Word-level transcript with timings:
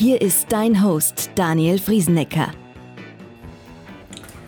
Hier 0.00 0.22
ist 0.22 0.46
dein 0.48 0.82
Host 0.82 1.30
Daniel 1.34 1.78
Friesenecker. 1.78 2.52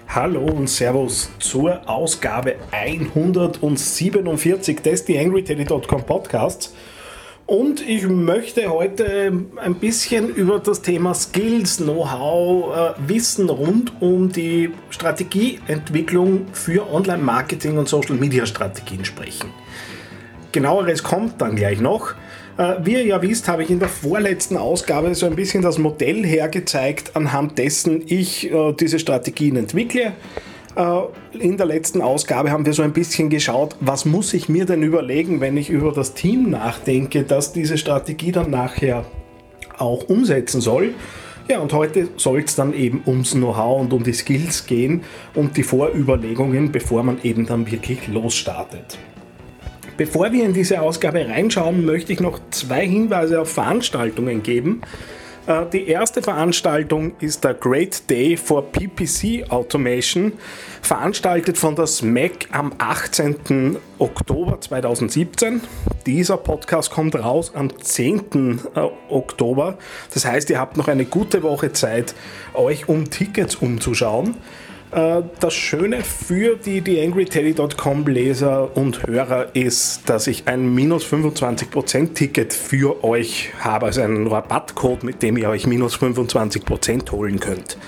Hallo 0.09 0.47
und 0.47 0.67
Servus 0.67 1.29
zur 1.41 1.87
Ausgabe 1.87 2.57
147 2.71 4.81
des 4.81 5.05
TheAngryTeddy.com 5.05 6.07
Podcasts. 6.07 6.73
Und 7.45 7.87
ich 7.87 8.09
möchte 8.09 8.71
heute 8.71 9.45
ein 9.57 9.75
bisschen 9.75 10.31
über 10.31 10.59
das 10.59 10.81
Thema 10.81 11.13
Skills, 11.13 11.77
Know-how, 11.77 12.75
äh, 12.75 12.95
Wissen 13.09 13.51
rund 13.51 13.93
um 14.01 14.33
die 14.33 14.71
Strategieentwicklung 14.89 16.47
für 16.55 16.91
Online-Marketing 16.91 17.77
und 17.77 17.91
Social-Media-Strategien 17.91 19.05
sprechen. 19.05 19.51
Genaueres 20.53 21.03
kommt 21.03 21.41
dann 21.41 21.57
gleich 21.57 21.81
noch. 21.81 22.15
Äh, 22.59 22.75
wie 22.85 22.93
ihr 22.93 23.07
ja 23.07 23.23
wisst, 23.23 23.49
habe 23.49 23.63
ich 23.63 23.71
in 23.71 23.79
der 23.79 23.89
vorletzten 23.89 24.57
Ausgabe 24.57 25.15
so 25.15 25.27
ein 25.27 25.35
bisschen 25.35 25.63
das 25.63 25.79
Modell 25.79 26.25
hergezeigt, 26.25 27.17
anhand 27.17 27.59
dessen 27.59 28.03
ich 28.07 28.53
äh, 28.53 28.73
diese 28.73 28.99
Strategien 28.99 29.57
entwickle. 29.57 30.13
Äh, 30.77 31.39
in 31.39 31.57
der 31.57 31.67
letzten 31.67 32.03
Ausgabe 32.03 32.51
haben 32.51 32.67
wir 32.67 32.75
so 32.75 32.83
ein 32.83 32.93
bisschen 32.93 33.31
geschaut, 33.31 33.77
was 33.81 34.05
muss 34.05 34.35
ich 34.35 34.51
mir 34.51 34.67
denn 34.67 34.83
überlegen, 34.83 35.41
wenn 35.41 35.57
ich 35.57 35.71
über 35.71 35.93
das 35.93 36.13
Team 36.13 36.51
nachdenke, 36.51 37.23
das 37.23 37.53
diese 37.53 37.79
Strategie 37.79 38.33
dann 38.33 38.51
nachher 38.51 39.05
auch 39.79 40.09
umsetzen 40.09 40.61
soll. 40.61 40.95
Ja, 41.49 41.59
und 41.59 41.73
heute 41.73 42.09
soll 42.17 42.41
es 42.41 42.55
dann 42.55 42.73
eben 42.73 43.03
ums 43.07 43.33
Know-how 43.33 43.81
und 43.81 43.93
um 43.93 44.05
die 44.05 44.13
Skills 44.13 44.67
gehen 44.67 45.03
und 45.35 45.57
die 45.57 45.65
Vorüberlegungen, 45.65 46.71
bevor 46.71 47.03
man 47.03 47.19
eben 47.23 47.47
dann 47.47 47.71
wirklich 47.71 48.07
losstartet. 48.07 48.99
Bevor 49.97 50.33
wir 50.33 50.45
in 50.45 50.53
diese 50.53 50.81
Ausgabe 50.81 51.29
reinschauen, 51.29 51.85
möchte 51.85 52.13
ich 52.13 52.21
noch 52.21 52.41
zwei 52.51 52.87
Hinweise 52.87 53.41
auf 53.41 53.53
Veranstaltungen 53.53 54.43
geben. 54.43 54.83
Äh, 55.47 55.67
die 55.73 55.89
erste 55.89 56.23
Veranstaltung 56.23 57.13
ist 57.21 57.45
der 57.45 57.55
Great 57.55 58.09
Day 58.09 58.37
for 58.37 58.71
PPC 58.71 59.51
Automation, 59.51 60.33
veranstaltet 60.81 61.59
von 61.59 61.75
der 61.75 61.87
SMAC 61.87 62.49
am 62.53 62.73
18. 62.79 63.77
Oktober 63.99 64.61
2017. 64.61 65.61
Dieser 66.07 66.37
Podcast 66.37 66.91
kommt 66.91 67.17
raus 67.17 67.53
am 67.55 67.77
10. 67.77 68.61
Äh, 68.75 68.89
Oktober. 69.09 69.79
Das 70.15 70.25
heißt, 70.25 70.49
ihr 70.51 70.59
habt 70.59 70.77
noch 70.77 70.89
eine 70.89 71.05
gute 71.05 71.43
Woche 71.43 71.73
Zeit, 71.73 72.15
euch 72.55 72.89
um 72.89 73.11
Tickets 73.11 73.57
umzuschauen. 73.57 74.37
Äh, 74.93 75.23
das 75.41 75.55
Schöne 75.55 76.03
für 76.03 76.57
die 76.57 76.83
TheAngryTeddy.com 76.83 78.07
Leser 78.07 78.77
und 78.77 79.07
Hörer 79.07 79.57
ist, 79.57 80.09
dass 80.09 80.27
ich 80.27 80.47
ein 80.47 80.75
minus 80.75 81.05
25% 81.07 82.13
Ticket 82.13 82.53
für 82.53 83.03
euch 83.03 83.53
habe, 83.59 83.87
also 83.87 84.03
einen 84.03 84.27
Rabattcode, 84.27 85.03
mit 85.03 85.23
dem 85.23 85.39
ihr 85.39 85.49
euch 85.49 85.67
minus 85.67 85.97
25% 85.97 87.11
holen 87.11 87.41
könnt. 87.41 87.79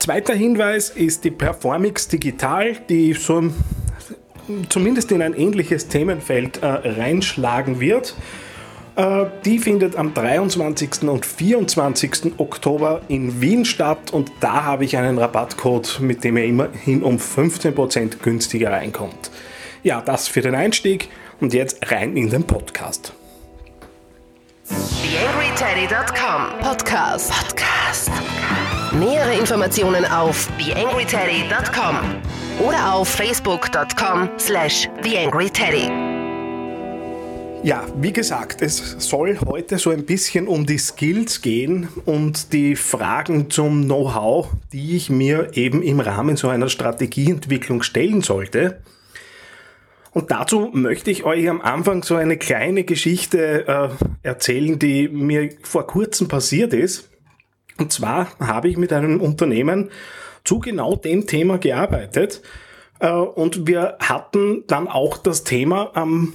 Zweiter 0.00 0.34
Hinweis 0.34 0.90
ist 0.90 1.24
die 1.24 1.30
Performix 1.30 2.08
Digital, 2.08 2.76
die 2.88 3.12
so 3.14 3.50
zumindest 4.68 5.12
in 5.12 5.22
ein 5.22 5.32
ähnliches 5.34 5.88
Themenfeld 5.88 6.62
äh, 6.62 6.66
reinschlagen 6.66 7.80
wird. 7.80 8.14
Äh, 8.96 9.26
die 9.44 9.58
findet 9.58 9.96
am 9.96 10.14
23. 10.14 11.02
und 11.08 11.26
24. 11.26 12.38
Oktober 12.38 13.02
in 13.08 13.40
Wien 13.40 13.64
statt 13.64 14.12
und 14.12 14.30
da 14.40 14.64
habe 14.64 14.84
ich 14.84 14.96
einen 14.96 15.18
Rabattcode, 15.18 16.00
mit 16.00 16.22
dem 16.24 16.36
ihr 16.36 16.44
immerhin 16.44 17.02
um 17.02 17.16
15% 17.16 18.18
günstiger 18.22 18.70
reinkommt. 18.70 19.30
Ja, 19.82 20.00
das 20.00 20.28
für 20.28 20.40
den 20.40 20.54
Einstieg 20.54 21.08
und 21.40 21.52
jetzt 21.52 21.90
rein 21.90 22.16
in 22.16 22.30
den 22.30 22.44
Podcast. 22.44 23.12
TheAngryTeddy.com 24.68 26.60
Podcast. 26.60 27.30
Podcast. 27.30 28.10
Nähere 28.92 29.34
Informationen 29.34 30.06
auf 30.06 30.48
TheAngryTeddy.com 30.58 31.96
oder 32.64 32.94
auf 32.94 33.08
Facebook.com 33.08 34.30
slash 34.38 34.88
TheAngryTeddy. 35.02 36.13
Ja, 37.64 37.86
wie 37.96 38.12
gesagt, 38.12 38.60
es 38.60 38.96
soll 38.98 39.38
heute 39.46 39.78
so 39.78 39.88
ein 39.88 40.04
bisschen 40.04 40.48
um 40.48 40.66
die 40.66 40.76
Skills 40.76 41.40
gehen 41.40 41.88
und 42.04 42.52
die 42.52 42.76
Fragen 42.76 43.48
zum 43.48 43.84
Know-how, 43.84 44.48
die 44.74 44.94
ich 44.94 45.08
mir 45.08 45.48
eben 45.54 45.82
im 45.82 45.98
Rahmen 45.98 46.36
so 46.36 46.50
einer 46.50 46.68
Strategieentwicklung 46.68 47.82
stellen 47.82 48.20
sollte. 48.20 48.82
Und 50.10 50.30
dazu 50.30 50.72
möchte 50.74 51.10
ich 51.10 51.24
euch 51.24 51.48
am 51.48 51.62
Anfang 51.62 52.02
so 52.02 52.16
eine 52.16 52.36
kleine 52.36 52.84
Geschichte 52.84 53.66
äh, 53.66 53.88
erzählen, 54.22 54.78
die 54.78 55.08
mir 55.08 55.48
vor 55.62 55.86
kurzem 55.86 56.28
passiert 56.28 56.74
ist. 56.74 57.08
Und 57.78 57.94
zwar 57.94 58.28
habe 58.40 58.68
ich 58.68 58.76
mit 58.76 58.92
einem 58.92 59.22
Unternehmen 59.22 59.88
zu 60.44 60.58
genau 60.58 60.96
dem 60.96 61.26
Thema 61.26 61.56
gearbeitet. 61.56 62.42
Äh, 62.98 63.10
und 63.10 63.66
wir 63.66 63.96
hatten 64.00 64.64
dann 64.66 64.86
auch 64.86 65.16
das 65.16 65.44
Thema 65.44 65.92
am 65.94 66.34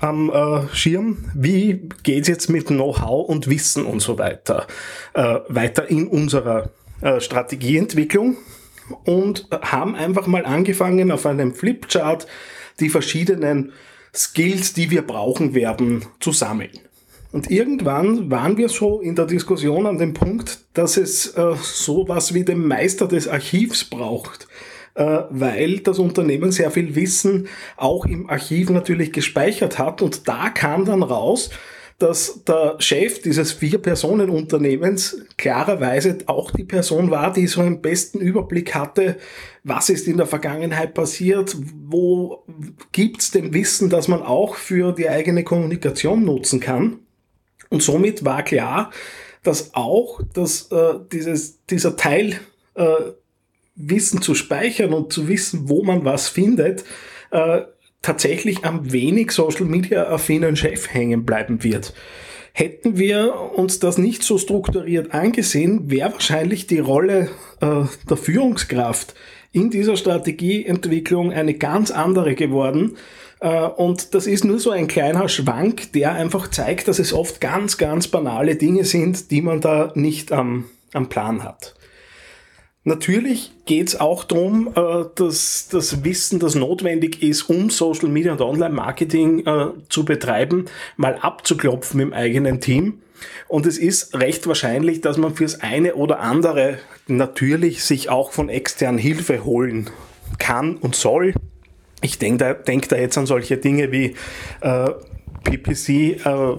am 0.00 0.30
äh, 0.30 0.74
Schirm. 0.74 1.24
Wie 1.34 1.88
geht's 2.02 2.28
jetzt 2.28 2.48
mit 2.48 2.66
Know-how 2.66 3.28
und 3.28 3.48
Wissen 3.48 3.84
und 3.84 4.00
so 4.00 4.18
weiter 4.18 4.66
äh, 5.14 5.40
weiter 5.48 5.88
in 5.90 6.08
unserer 6.08 6.70
äh, 7.00 7.20
Strategieentwicklung? 7.20 8.36
Und 9.04 9.48
haben 9.50 9.96
einfach 9.96 10.28
mal 10.28 10.46
angefangen, 10.46 11.10
auf 11.10 11.26
einem 11.26 11.54
Flipchart 11.54 12.28
die 12.78 12.88
verschiedenen 12.88 13.72
Skills, 14.14 14.74
die 14.74 14.90
wir 14.90 15.02
brauchen 15.02 15.54
werden, 15.54 16.04
zu 16.20 16.30
sammeln. 16.30 16.70
Und 17.32 17.50
irgendwann 17.50 18.30
waren 18.30 18.56
wir 18.56 18.68
so 18.68 19.00
in 19.00 19.16
der 19.16 19.26
Diskussion 19.26 19.86
an 19.86 19.98
dem 19.98 20.14
Punkt, 20.14 20.60
dass 20.74 20.96
es 20.96 21.34
äh, 21.36 21.54
sowas 21.60 22.32
wie 22.32 22.44
den 22.44 22.66
Meister 22.66 23.08
des 23.08 23.26
Archivs 23.26 23.84
braucht 23.84 24.46
weil 24.96 25.80
das 25.80 25.98
Unternehmen 25.98 26.52
sehr 26.52 26.70
viel 26.70 26.94
Wissen 26.94 27.48
auch 27.76 28.06
im 28.06 28.28
Archiv 28.30 28.70
natürlich 28.70 29.12
gespeichert 29.12 29.78
hat. 29.78 30.02
Und 30.02 30.26
da 30.28 30.48
kam 30.50 30.84
dann 30.84 31.02
raus, 31.02 31.50
dass 31.98 32.44
der 32.44 32.76
Chef 32.78 33.22
dieses 33.22 33.52
Vier-Personen-Unternehmens 33.52 35.24
klarerweise 35.38 36.18
auch 36.26 36.50
die 36.50 36.64
Person 36.64 37.10
war, 37.10 37.32
die 37.32 37.46
so 37.46 37.62
einen 37.62 37.80
besten 37.80 38.20
Überblick 38.20 38.74
hatte, 38.74 39.16
was 39.64 39.88
ist 39.88 40.06
in 40.06 40.18
der 40.18 40.26
Vergangenheit 40.26 40.92
passiert, 40.92 41.56
wo 41.88 42.44
gibt's 42.92 43.30
denn 43.30 43.54
Wissen, 43.54 43.88
das 43.88 44.08
man 44.08 44.22
auch 44.22 44.56
für 44.56 44.92
die 44.92 45.08
eigene 45.08 45.42
Kommunikation 45.42 46.24
nutzen 46.24 46.60
kann. 46.60 46.98
Und 47.70 47.82
somit 47.82 48.24
war 48.24 48.42
klar, 48.42 48.90
dass 49.42 49.74
auch 49.74 50.20
dass, 50.34 50.70
äh, 50.70 50.94
dieses, 51.10 51.64
dieser 51.66 51.96
Teil 51.96 52.38
äh, 52.74 53.12
Wissen 53.76 54.22
zu 54.22 54.34
speichern 54.34 54.92
und 54.92 55.12
zu 55.12 55.28
wissen, 55.28 55.68
wo 55.68 55.84
man 55.84 56.04
was 56.04 56.28
findet, 56.28 56.84
äh, 57.30 57.62
tatsächlich 58.02 58.64
am 58.64 58.92
wenig 58.92 59.32
Social 59.32 59.66
Media 59.66 60.08
affinen 60.08 60.56
Chef 60.56 60.92
hängen 60.92 61.24
bleiben 61.24 61.62
wird. 61.62 61.92
Hätten 62.52 62.96
wir 62.96 63.34
uns 63.54 63.80
das 63.80 63.98
nicht 63.98 64.22
so 64.22 64.38
strukturiert 64.38 65.12
angesehen, 65.12 65.90
wäre 65.90 66.12
wahrscheinlich 66.12 66.66
die 66.66 66.78
Rolle 66.78 67.28
äh, 67.60 67.82
der 68.08 68.16
Führungskraft 68.16 69.14
in 69.52 69.70
dieser 69.70 69.96
Strategieentwicklung 69.96 71.32
eine 71.32 71.54
ganz 71.54 71.90
andere 71.90 72.34
geworden. 72.34 72.96
Äh, 73.40 73.60
und 73.60 74.14
das 74.14 74.26
ist 74.26 74.44
nur 74.44 74.58
so 74.58 74.70
ein 74.70 74.86
kleiner 74.86 75.28
Schwank, 75.28 75.92
der 75.92 76.12
einfach 76.12 76.48
zeigt, 76.48 76.88
dass 76.88 76.98
es 76.98 77.12
oft 77.12 77.40
ganz, 77.42 77.76
ganz 77.76 78.08
banale 78.08 78.56
Dinge 78.56 78.84
sind, 78.84 79.30
die 79.30 79.42
man 79.42 79.60
da 79.60 79.92
nicht 79.94 80.32
am, 80.32 80.64
am 80.94 81.08
Plan 81.10 81.44
hat. 81.44 81.74
Natürlich 82.88 83.50
geht 83.64 83.88
es 83.88 84.00
auch 84.00 84.22
darum, 84.22 84.68
äh, 84.76 85.06
dass 85.16 85.66
das 85.68 86.04
Wissen, 86.04 86.38
das 86.38 86.54
notwendig 86.54 87.20
ist, 87.20 87.50
um 87.50 87.68
Social 87.68 88.08
Media 88.08 88.30
und 88.30 88.40
Online-Marketing 88.40 89.44
äh, 89.44 89.66
zu 89.88 90.04
betreiben, 90.04 90.66
mal 90.96 91.16
abzuklopfen 91.16 91.98
im 91.98 92.12
eigenen 92.12 92.60
Team. 92.60 93.00
Und 93.48 93.66
es 93.66 93.76
ist 93.76 94.14
recht 94.14 94.46
wahrscheinlich, 94.46 95.00
dass 95.00 95.16
man 95.16 95.34
fürs 95.34 95.60
eine 95.62 95.96
oder 95.96 96.20
andere 96.20 96.78
natürlich 97.08 97.82
sich 97.82 98.08
auch 98.08 98.30
von 98.30 98.48
extern 98.48 98.98
Hilfe 98.98 99.44
holen 99.44 99.90
kann 100.38 100.76
und 100.76 100.94
soll. 100.94 101.34
Ich 102.02 102.20
denke 102.20 102.38
da, 102.38 102.54
denk 102.54 102.88
da 102.88 102.96
jetzt 102.96 103.18
an 103.18 103.26
solche 103.26 103.56
Dinge 103.56 103.90
wie 103.90 104.14
äh, 104.60 104.90
PPC, 105.46 106.26
äh, 106.26 106.56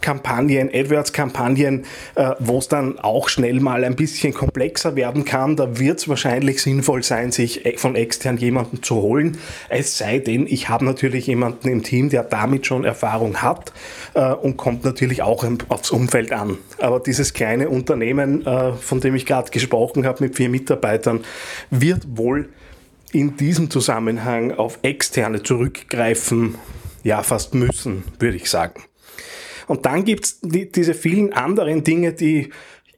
Kampagnen, 0.00 0.68
AdWords-Kampagnen, 0.74 1.84
äh, 2.16 2.30
wo 2.40 2.58
es 2.58 2.68
dann 2.68 2.98
auch 2.98 3.28
schnell 3.28 3.60
mal 3.60 3.84
ein 3.84 3.94
bisschen 3.94 4.34
komplexer 4.34 4.96
werden 4.96 5.24
kann. 5.24 5.54
Da 5.54 5.78
wird 5.78 6.00
es 6.00 6.08
wahrscheinlich 6.08 6.60
sinnvoll 6.60 7.04
sein, 7.04 7.30
sich 7.30 7.64
e-, 7.64 7.76
von 7.76 7.94
extern 7.94 8.36
jemanden 8.36 8.82
zu 8.82 8.96
holen. 8.96 9.38
Es 9.68 9.96
sei 9.96 10.18
denn, 10.18 10.46
ich 10.46 10.68
habe 10.68 10.84
natürlich 10.84 11.28
jemanden 11.28 11.68
im 11.68 11.82
Team, 11.84 12.10
der 12.10 12.24
damit 12.24 12.66
schon 12.66 12.84
Erfahrung 12.84 13.42
hat 13.42 13.72
äh, 14.14 14.32
und 14.32 14.56
kommt 14.56 14.84
natürlich 14.84 15.22
auch 15.22 15.44
aufs 15.68 15.90
Umfeld 15.90 16.32
an. 16.32 16.58
Aber 16.78 16.98
dieses 16.98 17.32
kleine 17.32 17.68
Unternehmen, 17.68 18.44
von 18.80 19.00
dem 19.00 19.14
ich 19.14 19.24
gerade 19.24 19.50
gesprochen 19.50 20.04
habe, 20.04 20.24
mit 20.24 20.36
vier 20.36 20.48
Mitarbeitern, 20.48 21.20
wird 21.70 22.16
wohl 22.16 22.48
in 23.12 23.36
diesem 23.36 23.70
Zusammenhang 23.70 24.52
auf 24.52 24.78
externe 24.82 25.42
zurückgreifen, 25.42 26.56
ja 27.02 27.22
fast 27.22 27.54
müssen, 27.54 28.04
würde 28.18 28.36
ich 28.36 28.50
sagen. 28.50 28.82
Und 29.66 29.86
dann 29.86 30.04
gibt's 30.04 30.40
die, 30.40 30.70
diese 30.70 30.94
vielen 30.94 31.32
anderen 31.32 31.84
Dinge, 31.84 32.12
die 32.12 32.50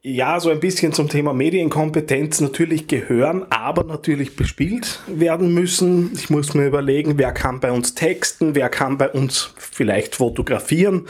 ja 0.06 0.38
so 0.38 0.50
ein 0.50 0.60
bisschen 0.60 0.92
zum 0.92 1.08
Thema 1.08 1.32
Medienkompetenz 1.32 2.42
natürlich 2.42 2.88
gehören, 2.88 3.46
aber 3.48 3.84
natürlich 3.84 4.36
bespielt 4.36 5.00
werden 5.06 5.54
müssen. 5.54 6.12
Ich 6.14 6.28
muss 6.28 6.52
mir 6.52 6.66
überlegen, 6.66 7.16
wer 7.16 7.32
kann 7.32 7.58
bei 7.58 7.72
uns 7.72 7.94
texten, 7.94 8.54
wer 8.54 8.68
kann 8.68 8.98
bei 8.98 9.08
uns 9.08 9.54
vielleicht 9.56 10.14
fotografieren, 10.14 11.06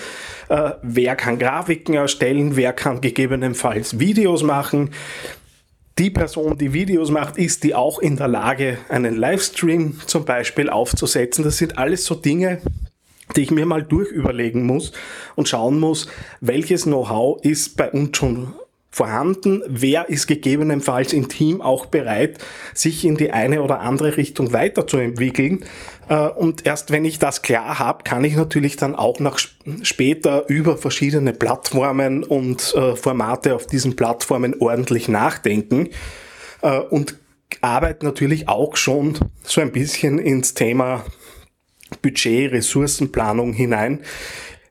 äh, 0.48 0.70
wer 0.82 1.16
kann 1.16 1.40
Grafiken 1.40 1.94
erstellen, 1.94 2.54
wer 2.54 2.72
kann 2.72 3.00
gegebenenfalls 3.00 3.98
Videos 3.98 4.44
machen. 4.44 4.90
Die 5.98 6.10
Person, 6.10 6.56
die 6.56 6.72
Videos 6.72 7.10
macht, 7.10 7.36
ist 7.36 7.64
die 7.64 7.74
auch 7.74 7.98
in 7.98 8.16
der 8.16 8.28
Lage, 8.28 8.78
einen 8.88 9.16
Livestream 9.16 10.00
zum 10.06 10.24
Beispiel 10.24 10.70
aufzusetzen. 10.70 11.42
Das 11.42 11.58
sind 11.58 11.78
alles 11.78 12.04
so 12.04 12.14
Dinge, 12.14 12.60
die 13.36 13.42
ich 13.42 13.50
mir 13.50 13.66
mal 13.66 13.82
durchüberlegen 13.82 14.64
muss 14.64 14.92
und 15.34 15.48
schauen 15.48 15.78
muss, 15.80 16.08
welches 16.40 16.84
Know-how 16.84 17.42
ist 17.42 17.76
bei 17.76 17.90
uns 17.90 18.16
schon 18.16 18.54
vorhanden, 18.94 19.60
wer 19.66 20.08
ist 20.08 20.28
gegebenenfalls 20.28 21.12
im 21.12 21.28
Team 21.28 21.60
auch 21.60 21.86
bereit, 21.86 22.38
sich 22.74 23.04
in 23.04 23.16
die 23.16 23.32
eine 23.32 23.60
oder 23.62 23.80
andere 23.80 24.16
Richtung 24.16 24.52
weiterzuentwickeln. 24.52 25.64
Äh, 26.08 26.28
und 26.28 26.64
erst 26.64 26.92
wenn 26.92 27.04
ich 27.04 27.18
das 27.18 27.42
klar 27.42 27.80
habe, 27.80 28.04
kann 28.04 28.22
ich 28.22 28.36
natürlich 28.36 28.76
dann 28.76 28.94
auch 28.94 29.18
noch 29.18 29.40
später 29.82 30.48
über 30.48 30.76
verschiedene 30.76 31.32
Plattformen 31.32 32.22
und 32.22 32.72
äh, 32.76 32.94
Formate 32.94 33.56
auf 33.56 33.66
diesen 33.66 33.96
Plattformen 33.96 34.54
ordentlich 34.60 35.08
nachdenken 35.08 35.88
äh, 36.62 36.78
und 36.78 37.16
arbeite 37.62 38.06
natürlich 38.06 38.48
auch 38.48 38.76
schon 38.76 39.18
so 39.42 39.60
ein 39.60 39.72
bisschen 39.72 40.20
ins 40.20 40.54
Thema 40.54 41.04
Budget, 42.02 42.52
Ressourcenplanung 42.52 43.52
hinein. 43.52 44.00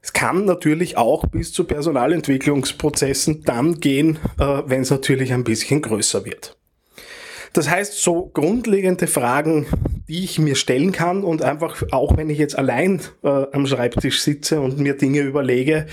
Es 0.02 0.12
kann 0.12 0.46
natürlich 0.46 0.98
auch 0.98 1.26
bis 1.28 1.54
zu 1.54 1.64
Personalentwicklungsprozessen 1.64 3.44
dann 3.44 3.80
gehen, 3.80 4.20
äh, 4.38 4.64
wenn 4.66 4.82
es 4.82 4.90
natürlich 4.90 5.32
ein 5.32 5.46
bisschen 5.46 5.82
größer 5.82 6.26
wird. 6.26 6.58
Das 7.54 7.70
heißt, 7.70 8.02
so 8.02 8.32
grundlegende 8.34 9.06
Fragen, 9.06 9.68
die 10.10 10.24
ich 10.24 10.40
mir 10.40 10.56
stellen 10.56 10.92
kann 10.92 11.24
und 11.24 11.44
einfach 11.44 11.84
auch 11.92 12.18
wenn 12.18 12.30
ich 12.30 12.40
jetzt 12.40 12.58
allein 12.58 13.00
äh, 13.24 13.28
am 13.28 13.68
Schreibtisch 13.68 14.22
sitze 14.22 14.60
und 14.60 14.80
mir 14.80 14.98
Dinge 14.98 15.22
überlege, 15.22 15.86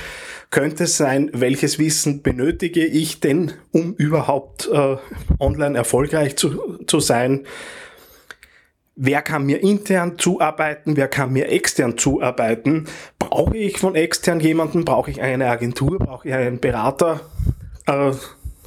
könnte 0.49 0.85
es 0.85 0.97
sein, 0.97 1.31
welches 1.35 1.79
Wissen 1.79 2.23
benötige 2.23 2.85
ich 2.85 3.21
denn, 3.21 3.53
um 3.71 3.95
überhaupt 3.95 4.71
äh, 4.73 4.97
online 5.39 5.77
erfolgreich 5.77 6.37
zu, 6.37 6.79
zu 6.87 6.99
sein? 6.99 7.47
Wer 9.03 9.23
kann 9.23 9.47
mir 9.47 9.63
intern 9.63 10.19
zuarbeiten, 10.19 10.97
wer 10.97 11.09
kann 11.09 11.33
mir 11.33 11.49
extern 11.49 11.97
zuarbeiten. 11.97 12.87
Brauche 13.19 13.57
ich 13.57 13.79
von 13.79 13.95
extern 13.95 14.41
jemanden, 14.41 14.85
brauche 14.85 15.11
ich 15.11 15.23
eine 15.23 15.47
Agentur, 15.49 15.99
brauche 15.99 16.29
ich 16.29 16.35
einen 16.35 16.61
Berater 16.61 17.21
äh, 17.87 18.13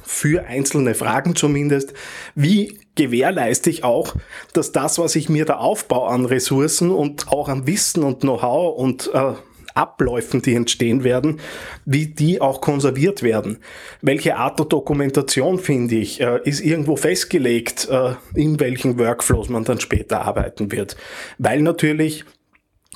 für 0.02 0.44
einzelne 0.46 0.96
Fragen 0.96 1.36
zumindest. 1.36 1.94
Wie 2.34 2.80
gewährleiste 2.96 3.70
ich 3.70 3.84
auch, 3.84 4.16
dass 4.52 4.72
das, 4.72 4.98
was 4.98 5.14
ich 5.14 5.28
mir 5.28 5.44
da 5.44 5.58
aufbaue 5.58 6.08
an 6.08 6.24
Ressourcen 6.24 6.90
und 6.90 7.28
auch 7.28 7.48
an 7.48 7.68
Wissen 7.68 8.02
und 8.02 8.20
Know-how 8.20 8.76
und 8.76 9.10
äh, 9.14 9.34
Abläufen, 9.74 10.40
die 10.40 10.54
entstehen 10.54 11.02
werden, 11.02 11.40
wie 11.84 12.06
die 12.06 12.40
auch 12.40 12.60
konserviert 12.60 13.22
werden. 13.22 13.58
Welche 14.00 14.36
Art 14.36 14.58
der 14.60 14.66
Dokumentation 14.66 15.58
finde 15.58 15.96
ich? 15.96 16.20
Äh, 16.20 16.40
ist 16.44 16.60
irgendwo 16.60 16.96
festgelegt, 16.96 17.88
äh, 17.90 18.14
in 18.34 18.60
welchen 18.60 18.98
Workflows 18.98 19.48
man 19.48 19.64
dann 19.64 19.80
später 19.80 20.22
arbeiten 20.22 20.70
wird? 20.70 20.96
Weil 21.38 21.60
natürlich 21.62 22.24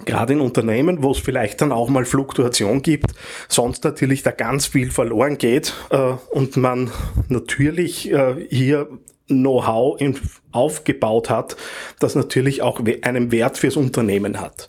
gerade 0.04 0.34
in 0.34 0.40
Unternehmen, 0.40 1.02
wo 1.02 1.10
es 1.10 1.18
vielleicht 1.18 1.60
dann 1.60 1.72
auch 1.72 1.88
mal 1.88 2.04
Fluktuation 2.04 2.82
gibt, 2.82 3.10
sonst 3.48 3.82
natürlich 3.82 4.22
da 4.22 4.30
ganz 4.30 4.66
viel 4.66 4.92
verloren 4.92 5.38
geht 5.38 5.74
äh, 5.90 6.12
und 6.30 6.56
man 6.56 6.92
natürlich 7.28 8.08
hier 8.48 8.88
Know-how 9.26 10.00
aufgebaut 10.52 11.28
hat, 11.30 11.56
das 11.98 12.14
natürlich 12.14 12.62
auch 12.62 12.80
einen 13.02 13.32
Wert 13.32 13.58
fürs 13.58 13.76
Unternehmen 13.76 14.40
hat. 14.40 14.68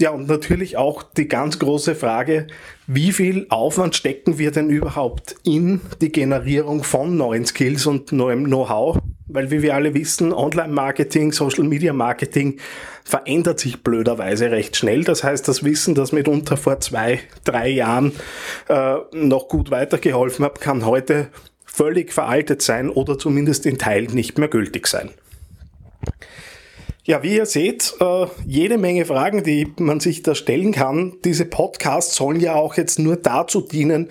Ja, 0.00 0.12
und 0.12 0.28
natürlich 0.28 0.78
auch 0.78 1.02
die 1.02 1.28
ganz 1.28 1.58
große 1.58 1.94
Frage, 1.94 2.46
wie 2.86 3.12
viel 3.12 3.44
Aufwand 3.50 3.94
stecken 3.94 4.38
wir 4.38 4.50
denn 4.50 4.70
überhaupt 4.70 5.34
in 5.44 5.82
die 6.00 6.10
Generierung 6.10 6.84
von 6.84 7.18
neuen 7.18 7.44
Skills 7.44 7.84
und 7.84 8.10
neuem 8.10 8.46
Know-how? 8.46 8.98
Weil 9.26 9.50
wie 9.50 9.60
wir 9.60 9.74
alle 9.74 9.92
wissen, 9.92 10.32
Online-Marketing, 10.32 11.32
Social-Media-Marketing 11.32 12.60
verändert 13.04 13.60
sich 13.60 13.82
blöderweise 13.82 14.50
recht 14.50 14.74
schnell. 14.74 15.04
Das 15.04 15.22
heißt, 15.22 15.46
das 15.46 15.64
Wissen, 15.64 15.94
das 15.94 16.12
mitunter 16.12 16.56
vor 16.56 16.80
zwei, 16.80 17.20
drei 17.44 17.68
Jahren 17.68 18.12
äh, 18.70 18.94
noch 19.12 19.48
gut 19.48 19.70
weitergeholfen 19.70 20.46
hat, 20.46 20.62
kann 20.62 20.86
heute 20.86 21.28
völlig 21.66 22.14
veraltet 22.14 22.62
sein 22.62 22.88
oder 22.88 23.18
zumindest 23.18 23.66
in 23.66 23.76
Teilen 23.76 24.14
nicht 24.14 24.38
mehr 24.38 24.48
gültig 24.48 24.86
sein. 24.86 25.10
Ja, 27.10 27.24
wie 27.24 27.34
ihr 27.34 27.46
seht, 27.46 27.94
äh, 27.98 28.26
jede 28.46 28.78
Menge 28.78 29.04
Fragen, 29.04 29.42
die 29.42 29.74
man 29.80 29.98
sich 29.98 30.22
da 30.22 30.36
stellen 30.36 30.70
kann. 30.70 31.14
Diese 31.24 31.44
Podcasts 31.44 32.14
sollen 32.14 32.38
ja 32.38 32.54
auch 32.54 32.76
jetzt 32.76 33.00
nur 33.00 33.16
dazu 33.16 33.62
dienen, 33.62 34.10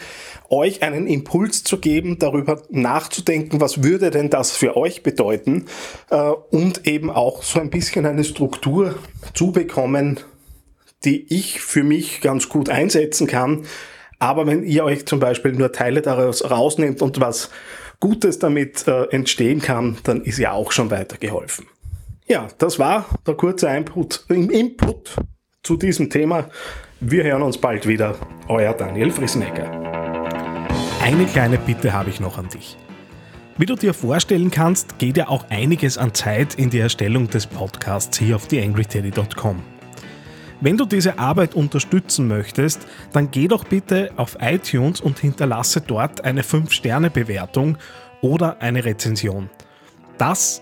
euch 0.49 0.83
einen 0.83 1.07
Impuls 1.07 1.63
zu 1.63 1.79
geben, 1.79 2.19
darüber 2.19 2.61
nachzudenken, 2.69 3.61
was 3.61 3.83
würde 3.83 4.11
denn 4.11 4.29
das 4.29 4.51
für 4.51 4.75
euch 4.75 5.01
bedeuten 5.01 5.67
äh, 6.09 6.17
und 6.17 6.87
eben 6.87 7.09
auch 7.09 7.41
so 7.41 7.61
ein 7.61 7.69
bisschen 7.69 8.05
eine 8.05 8.25
Struktur 8.25 8.95
zu 9.33 9.53
bekommen, 9.53 10.19
die 11.05 11.25
ich 11.33 11.61
für 11.61 11.83
mich 11.83 12.19
ganz 12.19 12.49
gut 12.49 12.67
einsetzen 12.67 13.27
kann. 13.27 13.63
Aber 14.19 14.45
wenn 14.45 14.65
ihr 14.65 14.83
euch 14.83 15.05
zum 15.05 15.21
Beispiel 15.21 15.53
nur 15.53 15.71
Teile 15.71 16.01
daraus 16.01 16.51
rausnehmt 16.51 17.01
und 17.01 17.21
was 17.21 17.49
Gutes 18.01 18.39
damit 18.39 18.89
äh, 18.89 19.05
entstehen 19.11 19.61
kann, 19.61 19.99
dann 20.03 20.21
ist 20.21 20.37
ja 20.37 20.51
auch 20.51 20.73
schon 20.73 20.91
weitergeholfen. 20.91 21.65
Ja, 22.31 22.47
das 22.59 22.77
war 22.77 23.07
der 23.25 23.33
kurze 23.33 23.67
Input, 23.69 24.25
Input 24.29 25.15
zu 25.63 25.77
diesem 25.77 26.11
Thema. 26.11 26.47
Wir 26.99 27.23
hören 27.23 27.41
uns 27.41 27.57
bald 27.57 27.87
wieder. 27.87 28.15
Euer 28.47 28.71
Daniel 28.73 29.09
Frisnecker. 29.09 29.67
Eine 31.01 31.25
kleine 31.25 31.57
Bitte 31.57 31.91
habe 31.91 32.11
ich 32.11 32.19
noch 32.19 32.37
an 32.37 32.47
dich. 32.49 32.77
Wie 33.57 33.65
du 33.65 33.73
dir 33.73 33.95
vorstellen 33.95 34.51
kannst, 34.51 34.99
geht 34.99 35.17
ja 35.17 35.27
auch 35.27 35.49
einiges 35.49 35.97
an 35.97 36.13
Zeit 36.13 36.53
in 36.53 36.69
die 36.69 36.77
Erstellung 36.77 37.31
des 37.31 37.47
Podcasts 37.47 38.19
hier 38.19 38.35
auf 38.35 38.45
theangryteddy.com. 38.45 39.63
Wenn 40.61 40.77
du 40.77 40.85
diese 40.85 41.17
Arbeit 41.17 41.55
unterstützen 41.55 42.27
möchtest, 42.27 42.85
dann 43.11 43.31
geh 43.31 43.47
doch 43.47 43.63
bitte 43.63 44.11
auf 44.17 44.37
iTunes 44.39 45.01
und 45.01 45.17
hinterlasse 45.17 45.81
dort 45.81 46.23
eine 46.23 46.43
5-Sterne-Bewertung 46.43 47.79
oder 48.21 48.61
eine 48.61 48.85
Rezension. 48.85 49.49
Das 50.19 50.61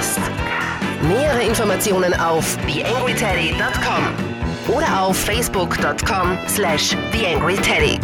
Nähere 1.11 1.43
Informationen 1.43 2.13
auf 2.13 2.57
theangryteddy.com 2.67 4.73
oder 4.73 5.01
auf 5.01 5.17
facebook.com 5.17 6.37
slash 6.47 6.95
theangryteddy. 7.11 7.99